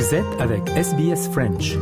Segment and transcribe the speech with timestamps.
[0.00, 1.76] Vous avec SBS French.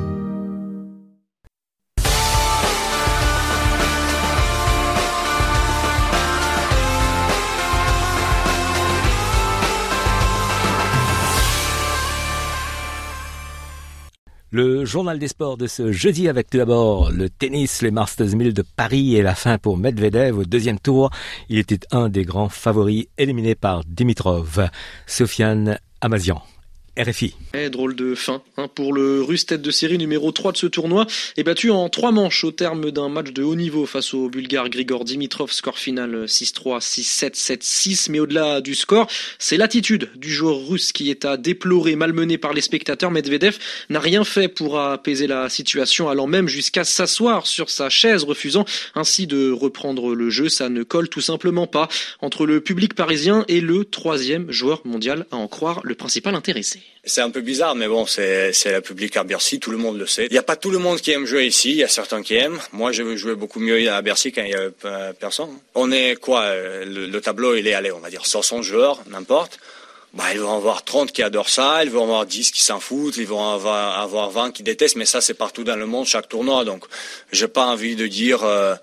[14.51, 18.53] Le journal des sports de ce jeudi avec tout d'abord le tennis, les Masters 1000
[18.53, 21.11] de Paris et la fin pour Medvedev au deuxième tour.
[21.49, 24.69] Il était un des grands favoris éliminé par Dimitrov.
[25.07, 26.43] Sofiane Amazian.
[26.99, 27.35] RFI.
[27.71, 31.07] Drôle de fin hein, pour le russe tête de série numéro 3 de ce tournoi
[31.37, 34.69] est battu en trois manches au terme d'un match de haut niveau face au bulgare
[34.69, 38.11] Grigor Dimitrov, score final 6-3, 6-7, 7-6.
[38.11, 39.07] Mais au-delà du score,
[39.39, 43.13] c'est l'attitude du joueur russe qui est à déplorer, malmené par les spectateurs.
[43.13, 43.59] Medvedev
[43.91, 48.65] n'a rien fait pour apaiser la situation, allant même jusqu'à s'asseoir sur sa chaise, refusant
[48.97, 50.49] ainsi de reprendre le jeu.
[50.49, 51.89] Ça ne colle tout simplement pas
[52.21, 56.81] entre le public parisien et le troisième joueur mondial, à en croire le principal intéressé.
[57.05, 60.07] C'est un peu bizarre, mais bon, c'est la public à Bercy, tout le monde le
[60.07, 60.27] sait.
[60.27, 62.23] Il n'y a pas tout le monde qui aime jouer ici, il y a certains
[62.23, 62.61] qui aiment.
[62.73, 65.59] Moi, je veux jouer beaucoup mieux à Bercy quand il y a personne.
[65.75, 69.59] On est quoi euh, le, tableau, il est allé, on va dire 100 joueurs, n'importe.
[70.15, 73.17] Bah, ils vont avoir 30 qui adorent ça, ils vont avoir 10 qui s'en foutent,
[73.19, 76.29] ils vont avoir, avoir 20 qui détestent, mais ça, c'est partout dans le monde, chaque
[76.29, 76.65] tournoi.
[76.65, 76.85] Donc,
[77.31, 78.75] j'ai pas envie de dire euh,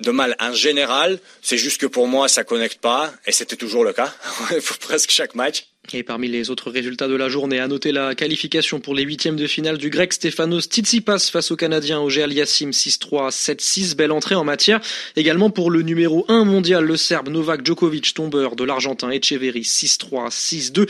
[0.00, 1.18] de mal en général.
[1.42, 4.12] C'est juste que pour moi, ça connecte pas, et c'était toujours le cas
[4.66, 5.66] pour presque chaque match.
[5.94, 9.36] Et parmi les autres résultats de la journée, à noter la qualification pour les huitièmes
[9.36, 13.96] de finale du grec Stefanos Tsitsipas face au Canadien Auger Aliassim 6-3, 7-6.
[13.96, 14.80] Belle entrée en matière.
[15.16, 20.30] Également pour le numéro 1 mondial, le Serbe Novak Djokovic, tombeur de l'Argentin Echeverry 6-3,
[20.30, 20.88] 6-2.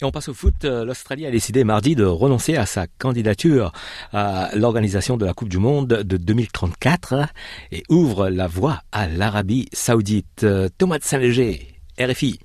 [0.00, 0.64] Et on passe au foot.
[0.64, 3.70] L'Australie a décidé mardi de renoncer à sa candidature
[4.12, 7.28] à l'organisation de la Coupe du Monde de 2034
[7.70, 10.44] et ouvre la voie à l'Arabie Saoudite.
[10.78, 11.71] Thomas de Saint-Léger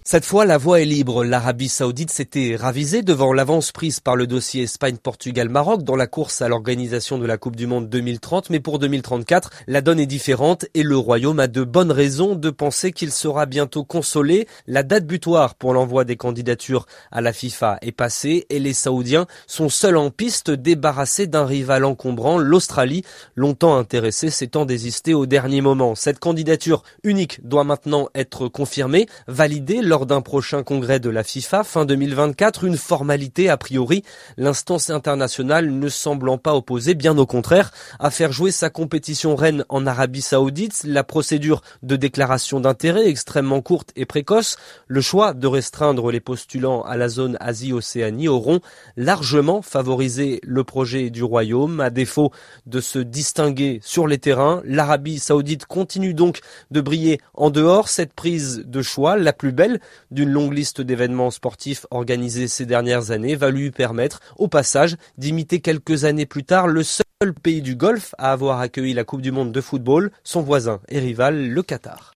[0.04, 1.24] Cette fois, la voie est libre.
[1.24, 6.48] L'Arabie Saoudite s'était ravisée devant l'avance prise par le dossier Espagne-Portugal-Maroc dans la course à
[6.48, 8.52] l'organisation de la Coupe du Monde 2030.
[8.52, 12.50] Mais pour 2034, la donne est différente et le Royaume a de bonnes raisons de
[12.52, 14.48] penser qu'il sera bientôt consolé.
[14.68, 19.26] La date butoir pour l'envoi des candidatures à la FIFA est passée et les Saoudiens
[19.48, 23.04] sont seuls en piste débarrassés d'un rival encombrant, l'Australie,
[23.36, 25.96] longtemps intéressée s'étant désistée au dernier moment.
[25.96, 29.08] Cette candidature unique doit maintenant être confirmée
[29.48, 34.04] validé lors d'un prochain congrès de la FIFA fin 2024, une formalité a priori,
[34.36, 39.64] l'instance internationale ne semblant pas opposer, bien au contraire, à faire jouer sa compétition reine
[39.70, 44.58] en Arabie Saoudite, la procédure de déclaration d'intérêt extrêmement courte et précoce,
[44.88, 48.60] le choix de restreindre les postulants à la zone Asie-Océanie auront
[48.98, 51.80] largement favorisé le projet du Royaume.
[51.80, 52.34] À défaut
[52.66, 57.88] de se distinguer sur les terrains, l'Arabie Saoudite continue donc de briller en dehors.
[57.88, 63.12] Cette prise de choix, la plus belle d'une longue liste d'événements sportifs organisés ces dernières
[63.12, 67.76] années va lui permettre, au passage, d'imiter quelques années plus tard le seul pays du
[67.76, 71.62] Golfe à avoir accueilli la Coupe du Monde de football, son voisin et rival, le
[71.62, 72.14] Qatar.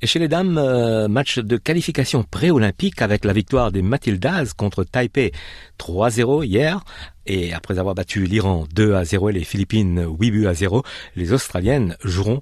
[0.00, 4.84] Et chez les dames, euh, match de qualification pré-olympique avec la victoire des Matildas contre
[4.84, 5.32] Taipei
[5.78, 6.82] 3-0 hier.
[7.26, 10.82] Et après avoir battu l'Iran 2 à 0 et les Philippines 8 buts à 0,
[11.14, 12.40] les Australiennes joueront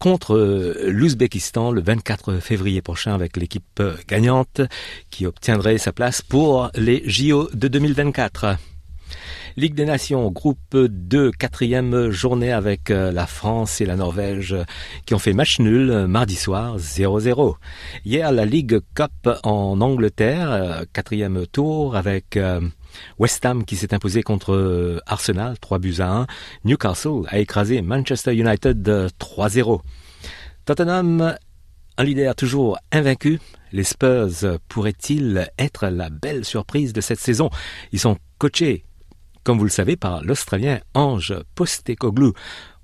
[0.00, 4.62] contre euh, l'Ouzbékistan le 24 février prochain avec l'équipe gagnante
[5.10, 8.56] qui obtiendrait sa place pour les JO de 2024.
[9.56, 14.56] Ligue des Nations, groupe 2, quatrième journée avec euh, la France et la Norvège
[15.06, 17.56] qui ont fait match nul euh, mardi soir 0-0.
[18.04, 22.38] Hier, la Ligue Cup en Angleterre, quatrième tour avec
[23.18, 26.26] West Ham qui s'est imposé contre euh, Arsenal 3 buts à 1.
[26.64, 28.82] Newcastle a écrasé Manchester United
[29.18, 29.80] 3-0.
[30.64, 31.34] Tottenham,
[31.96, 33.40] un leader toujours invaincu.
[33.72, 37.50] Les Spurs pourraient-ils être la belle surprise de cette saison?
[37.92, 38.84] Ils sont coachés,
[39.44, 42.32] comme vous le savez, par l'Australien Ange Postecoglou.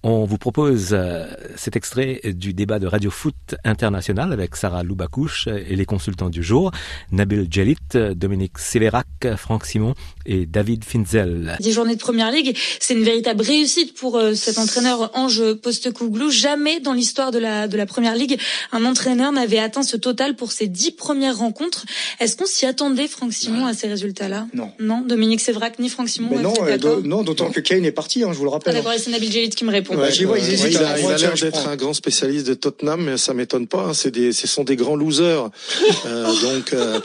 [0.03, 1.25] On vous propose euh,
[1.57, 3.35] cet extrait du débat de Radio Foot
[3.65, 6.71] International avec Sarah Loubacouche et les consultants du jour,
[7.11, 7.77] Nabil Djelit,
[8.15, 9.07] Dominique Sévérac,
[9.37, 9.95] Franck Simon
[10.25, 11.57] et David Finzel.
[11.59, 16.31] Dix journées de Première Ligue, c'est une véritable réussite pour euh, cet entraîneur Ange Postecouglou.
[16.31, 18.39] Jamais dans l'histoire de la, de la Première Ligue,
[18.71, 21.85] un entraîneur n'avait atteint ce total pour ses dix premières rencontres.
[22.21, 24.47] Est-ce qu'on s'y attendait, Franck Simon, à ces résultats-là?
[24.55, 24.71] Non.
[24.79, 26.39] Non, Dominique Sévérac ni Franck Simon.
[26.39, 28.75] non, euh, non, d'autant que Kane est parti, hein, je vous le rappelle.
[28.77, 29.96] Ah, D'accord, c'est Nabil Djelit qui me répond.
[29.97, 33.87] Il, a, l'air d'être un grand spécialiste de Tottenham, mais ça m'étonne pas.
[33.89, 33.95] Hein.
[33.95, 35.51] c'est des, ce sont des grands losers.
[36.07, 37.01] euh, donc, euh,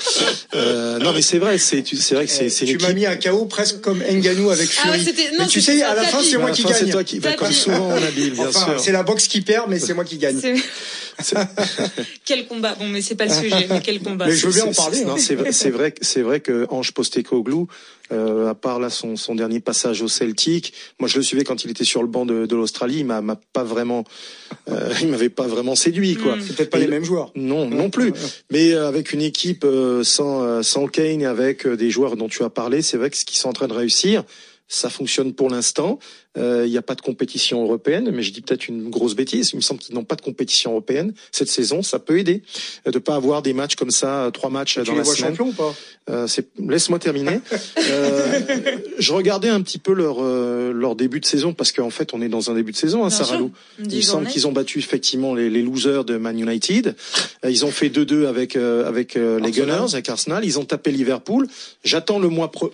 [0.55, 2.49] euh, non, mais c'est vrai, c'est, c'est vrai que c'est.
[2.49, 5.05] Tu m'as mis à KO presque comme Nganou avec ah Fury.
[5.07, 6.75] Ah mais tu sais, à la fin, c'est moi qui gagne.
[6.79, 8.79] C'est toi qui, comme souvent, Nabil, bien sûr.
[8.79, 10.39] C'est la boxe qui perd, mais c'est moi qui gagne.
[12.25, 13.67] quel combat Bon, mais c'est pas le sujet.
[13.69, 15.03] Mais quel combat Mais je veux bien en parler.
[15.03, 15.15] Hein.
[15.17, 17.67] C'est vrai, c'est vrai, c'est vrai que Ange Postecoglou,
[18.11, 21.63] euh, à part là son, son dernier passage au Celtic, moi je le suivais quand
[21.63, 23.21] il était sur le banc de, de l'Australie, il m'a
[23.53, 24.03] pas vraiment,
[24.69, 26.35] euh, il m'avait pas vraiment séduit quoi.
[26.39, 27.31] C'est peut-être pas les mêmes joueurs.
[27.35, 28.13] Non, non plus.
[28.51, 29.65] Mais euh, avec une équipe
[30.03, 33.25] sans sans Kane et avec des joueurs dont tu as parlé, c'est vrai que ce
[33.25, 34.23] qu'ils sont en train de réussir,
[34.71, 35.99] ça fonctionne pour l'instant.
[36.37, 39.49] Euh, il n'y a pas de compétition européenne, mais je dis peut-être une grosse bêtise.
[39.51, 41.83] Il me semble qu'ils n'ont pas de compétition européenne cette saison.
[41.83, 42.41] Ça peut aider
[42.85, 45.31] de pas avoir des matchs comme ça, trois matchs tu dans la semaine.
[45.31, 45.75] champion ou pas?
[46.09, 46.27] Euh,
[46.57, 47.41] Laisse-moi terminer.
[47.77, 48.39] euh,
[48.97, 52.21] je regardais un petit peu leur euh, leur début de saison parce qu'en fait on
[52.21, 53.51] est dans un début de saison hein, Saralou.
[53.79, 56.95] Il me semble qu'ils ont battu effectivement les, les, losers de Man United.
[57.43, 60.45] Euh, ils ont fait 2-2 avec avec les Gunners, avec Arsenal.
[60.45, 61.47] Ils ont tapé Liverpool.
[61.83, 62.71] J'attends le mois pro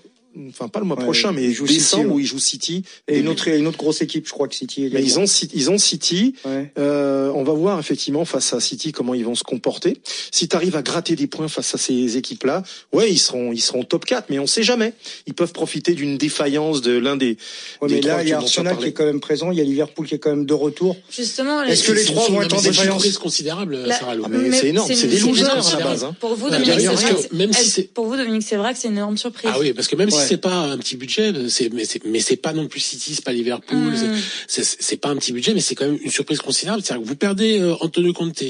[0.49, 3.27] enfin pas le mois prochain, mais joue décembre City, où ils jouent City et une
[3.27, 4.89] autre une autre grosse équipe, je crois que City.
[4.91, 6.35] Mais ils ont ils ont City.
[6.45, 6.71] Ouais.
[6.77, 9.97] Euh, on va voir effectivement face à City comment ils vont se comporter.
[10.31, 12.63] Si tu arrives à gratter des points face à ces équipes-là,
[12.93, 14.93] ouais, ils seront ils seront top 4, mais on sait jamais.
[15.25, 17.37] Ils peuvent profiter d'une défaillance de l'un des.
[17.81, 19.61] Ouais, des mais là, il y a Arsenal qui est quand même présent, il y
[19.61, 20.97] a Liverpool qui est quand même de retour.
[21.09, 23.97] Justement, est-ce que les trois vont être en défaillance C'est considérable, la...
[23.97, 26.03] Sarah ah, mais, c'est énorme, c'est des losers à la base.
[26.03, 26.15] Hein.
[26.19, 27.89] Pour vous, Dominique, c'est vrai.
[27.93, 29.51] Pour vous, Dominique, c'est vrai que c'est une énorme surprise.
[29.53, 32.19] Ah oui, parce que même si c'est pas un petit budget, c'est mais c'est mais
[32.19, 34.17] c'est pas non plus City, c'est pas Liverpool, mm.
[34.47, 36.81] c'est pas un petit budget, mais c'est quand même une surprise considérable.
[36.83, 38.43] C'est-à-dire que vous perdez euh, Antonio Conte,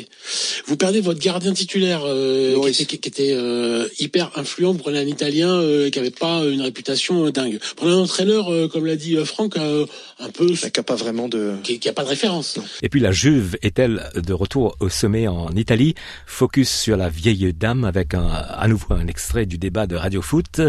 [0.65, 4.73] vous perdez votre gardien titulaire euh, qui était, qui était euh, hyper influent.
[4.73, 7.53] Vous prenez un Italien euh, qui avait pas une réputation euh, dingue.
[7.53, 11.53] Vous prenez un entraîneur, comme l'a dit Franck, un peu qui a pas vraiment de
[11.63, 12.59] qui, qui a pas de référence.
[12.81, 15.95] Et puis la Juve est-elle de retour au sommet en Italie?
[16.25, 20.21] Focus sur la vieille dame avec un, à nouveau un extrait du débat de Radio
[20.21, 20.61] Foot.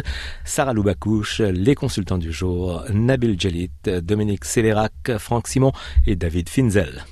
[0.44, 5.72] Sarah Loubacouche, les consultants du jour, Nabil Jalit, Dominique Sévérac, Franck Simon
[6.06, 7.04] et David Finzel.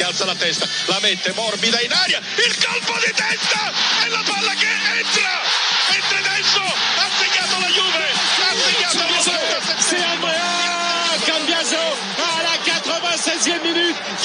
[0.00, 3.72] alza la testa, la mette morbida in aria, il colpo di testa
[4.06, 5.57] e la palla che entra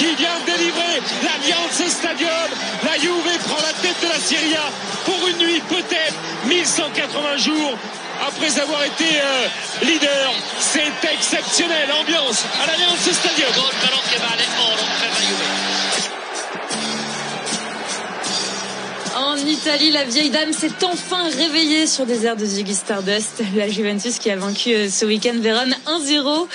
[0.03, 2.49] qui vient délivrer l'Alliance Stadium.
[2.83, 4.69] La Juve prend la tête de la Serie A
[5.05, 6.15] pour une nuit peut-être
[6.47, 7.77] 1180 jours
[8.27, 10.33] après avoir été euh, leader.
[10.59, 13.49] C'est exceptionnel, ambiance à l'Alliance Stadium.
[19.15, 23.43] En Italie, la vieille dame s'est enfin réveillée sur des airs de Ziggy Stardust.
[23.55, 26.47] La Juventus qui a vaincu euh, ce week-end Vérone 1-0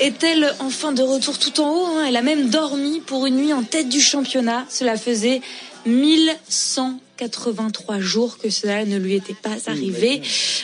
[0.00, 3.52] est-elle enfin de retour tout en haut hein Elle a même dormi pour une nuit
[3.52, 4.64] en tête du championnat.
[4.68, 5.40] Cela faisait
[5.86, 10.20] 1183 jours que cela ne lui était pas arrivé.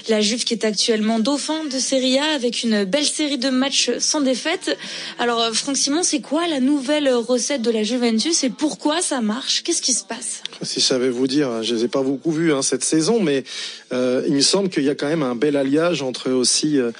[0.08, 3.90] La Juve qui est actuellement dauphin de Serie A avec une belle série de matchs
[3.98, 4.76] sans défaite.
[5.18, 9.20] Alors euh, Franck Simon, c'est quoi la nouvelle recette de la Juventus et pourquoi ça
[9.20, 9.62] marche?
[9.62, 10.42] Qu'est-ce qui se passe?
[10.62, 13.44] Si je savais vous dire, je les ai pas beaucoup vus hein, cette saison, mais
[13.92, 16.78] euh, il me semble qu'il y a quand même un bel alliage entre aussi.
[16.78, 16.92] Euh,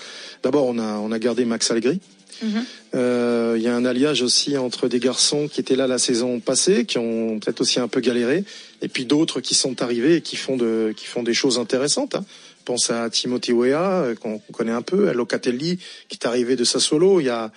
[0.45, 2.01] D'abord, on a on a gardé Max Allegri.
[2.43, 2.65] Il
[2.95, 6.85] euh, y a un alliage aussi entre des garçons qui étaient là la saison passée,
[6.85, 8.45] qui ont peut-être aussi un peu galéré,
[8.83, 12.15] et puis d'autres qui sont arrivés et qui font de, qui font des choses intéressantes.
[12.15, 12.25] Hein.
[12.65, 16.65] Pense à Timothy Weah, euh, qu'on connaît un peu, à Locatelli, qui est arrivé de
[16.65, 17.20] Sassuolo.
[17.20, 17.53] Il y a,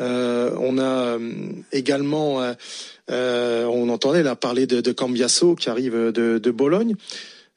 [0.00, 1.18] euh, on a
[1.72, 2.42] également,
[3.08, 6.94] on entendait là parler de, de Cambiasso qui arrive de Bologne.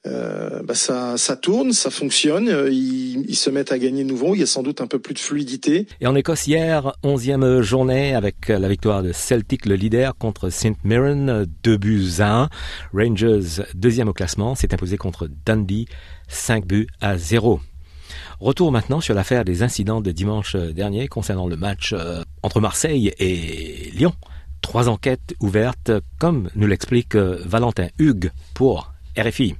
[0.06, 4.40] Euh, bah ça, ça tourne, ça fonctionne, ils, ils, se mettent à gagner nouveau, il
[4.40, 5.88] y a sans doute un peu plus de fluidité.
[6.02, 10.76] Et en Écosse hier, onzième journée avec la victoire de Celtic, le leader, contre St
[10.84, 12.50] Mirren, 2 buts à 1.
[12.94, 15.88] Rangers, deuxième au classement, s'est imposé contre Dundee,
[16.28, 17.62] 5 buts à 0.
[18.42, 21.96] Retour maintenant sur l'affaire des incidents de dimanche dernier concernant le match
[22.42, 24.14] entre Marseille et Lyon.
[24.62, 28.93] Trois enquêtes ouvertes, comme nous l'explique Valentin Hugues pour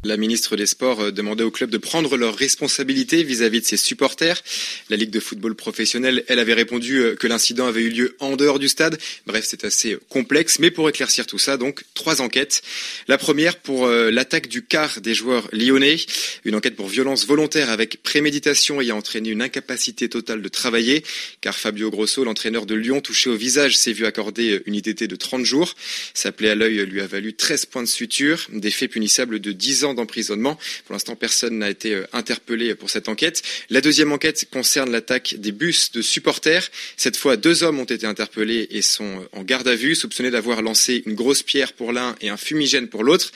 [0.04, 4.42] La ministre des Sports demandait au club de prendre leurs responsabilités vis-à-vis de ses supporters.
[4.90, 8.58] La Ligue de football professionnel, elle avait répondu que l'incident avait eu lieu en dehors
[8.58, 8.98] du stade.
[9.28, 12.64] Bref, c'est assez complexe, mais pour éclaircir tout ça, donc trois enquêtes.
[13.08, 15.98] La première pour l'attaque du quart des joueurs lyonnais,
[16.46, 21.04] une enquête pour violence volontaire avec préméditation ayant entraîné une incapacité totale de travailler,
[21.42, 25.16] car Fabio Grosso, l'entraîneur de Lyon, touché au visage, s'est vu accorder une ITT de
[25.16, 25.76] 30 jours.
[26.16, 29.52] Sa plaie à l'œil lui a valu 13 points de suture, des faits punissables de
[29.52, 30.58] 10 ans d'emprisonnement.
[30.86, 33.44] Pour l'instant, personne n'a été interpellé pour cette enquête.
[33.70, 36.70] La deuxième enquête concerne l'attaque des bus de supporters.
[36.98, 40.62] Cette fois, deux hommes ont été interpellés et sont en garde à vue, soupçonnés d'avoir
[40.62, 43.32] lancé une grosse pierre pour l'un et un fumigène pour l'autre.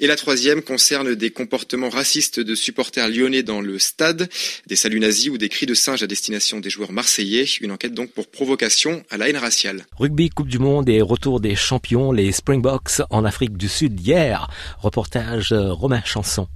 [0.00, 4.28] Et la troisième concerne des comportements racistes de supporters lyonnais dans le stade,
[4.66, 7.44] des saluts nazis ou des cris de singe à destination des joueurs marseillais.
[7.60, 9.86] Une enquête donc pour provocation à la haine raciale.
[9.96, 14.48] Rugby, Coupe du Monde et retour des champions, les Springboks en Afrique du Sud hier.
[14.78, 16.48] Reportage Romain Chanson,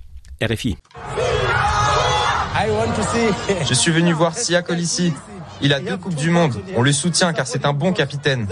[0.43, 0.77] RFI.
[3.69, 5.13] Je suis venu voir Sia Colissi.
[5.63, 6.55] Il a deux Coupes du Monde.
[6.77, 8.49] On le soutient car c'est un bon capitaine.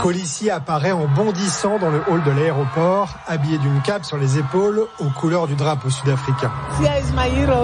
[0.00, 4.86] Colissi apparaît en bondissant dans le hall de l'aéroport, habillé d'une cape sur les épaules
[5.00, 6.52] aux couleurs du drapeau sud-africain.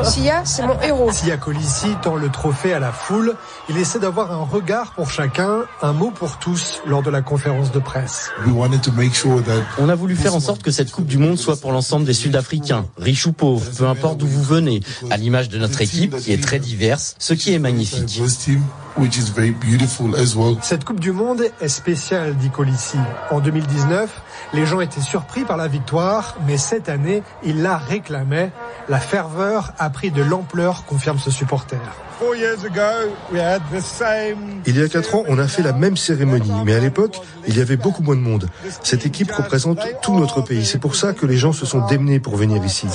[0.05, 1.13] Sia, c'est mon héros.
[1.13, 3.35] Sia Colissi tend le trophée à la foule.
[3.69, 7.71] Il essaie d'avoir un regard pour chacun, un mot pour tous lors de la conférence
[7.71, 8.31] de presse.
[9.79, 12.15] On a voulu faire en sorte que cette Coupe du Monde soit pour l'ensemble des
[12.15, 14.81] Sud-Africains, riches ou pauvres, peu importe d'où vous venez,
[15.11, 18.21] à l'image de notre équipe qui est très diverse, ce qui est magnifique.
[20.63, 22.99] Cette Coupe du Monde est spéciale, dit Colissi.
[23.31, 24.11] En 2019,
[24.55, 28.51] les gens étaient surpris par la victoire, mais cette année, ils la réclamaient.
[28.89, 31.79] La ferveur a pris de l'ampleur, confirme ce supporter.
[34.67, 37.17] Il y a quatre ans, on a fait la même cérémonie, mais à l'époque,
[37.49, 38.47] il y avait beaucoup moins de monde.
[38.83, 40.65] Cette équipe représente tout notre pays.
[40.65, 42.87] C'est pour ça que les gens se sont démenés pour venir ici.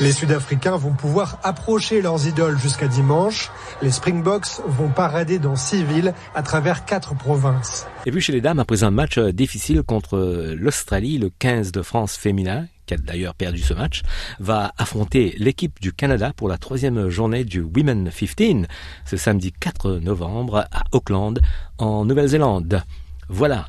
[0.00, 3.50] Les Sud-Africains vont pouvoir approcher leurs idoles jusqu'à dimanche.
[3.82, 7.86] Les Springboks vont parader dans six villes à travers quatre provinces.
[8.06, 10.18] Et puis chez les dames, après un match difficile contre
[10.58, 14.02] l'Australie, le 15 de France féminin, qui a d'ailleurs perdu ce match,
[14.40, 18.66] va affronter l'équipe du Canada pour la troisième journée du Women 15,
[19.06, 21.40] ce samedi 4 novembre à Auckland,
[21.78, 22.82] en Nouvelle-Zélande.
[23.28, 23.68] Voilà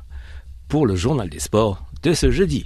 [0.67, 2.65] pour le journal des sports de ce jeudi.